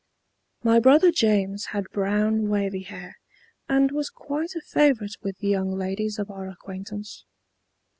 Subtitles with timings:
[0.63, 3.19] My brother James had brown wavy hair,
[3.69, 7.23] and was quite a favorite with the young ladies of our acquaintance.